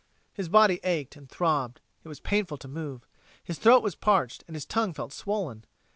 [0.33, 3.05] His body ached and throbbed; it was painful to move.
[3.43, 5.63] His throat was parched, and his tongue felt swollen.